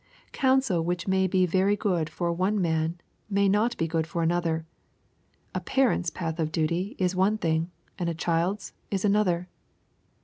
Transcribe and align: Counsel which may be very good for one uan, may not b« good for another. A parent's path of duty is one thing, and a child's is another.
Counsel 0.31 0.83
which 0.83 1.07
may 1.07 1.27
be 1.27 1.45
very 1.45 1.75
good 1.75 2.09
for 2.09 2.33
one 2.33 2.57
uan, 2.61 2.95
may 3.29 3.47
not 3.47 3.77
b« 3.77 3.85
good 3.85 4.07
for 4.07 4.23
another. 4.23 4.65
A 5.53 5.59
parent's 5.59 6.09
path 6.09 6.39
of 6.39 6.51
duty 6.51 6.95
is 6.97 7.15
one 7.15 7.37
thing, 7.37 7.69
and 7.99 8.09
a 8.09 8.15
child's 8.15 8.73
is 8.89 9.05
another. 9.05 9.47